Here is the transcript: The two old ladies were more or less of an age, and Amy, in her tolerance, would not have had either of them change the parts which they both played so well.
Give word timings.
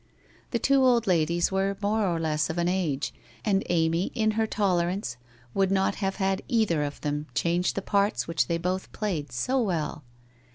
The 0.49 0.57
two 0.57 0.83
old 0.83 1.05
ladies 1.05 1.51
were 1.51 1.77
more 1.79 2.07
or 2.07 2.19
less 2.19 2.49
of 2.49 2.57
an 2.57 2.67
age, 2.67 3.13
and 3.45 3.61
Amy, 3.69 4.05
in 4.15 4.31
her 4.31 4.47
tolerance, 4.47 5.15
would 5.53 5.69
not 5.69 5.93
have 6.01 6.15
had 6.15 6.41
either 6.47 6.81
of 6.81 6.99
them 7.01 7.27
change 7.35 7.73
the 7.75 7.83
parts 7.83 8.27
which 8.27 8.47
they 8.47 8.57
both 8.57 8.91
played 8.93 9.31
so 9.31 9.61
well. 9.61 10.03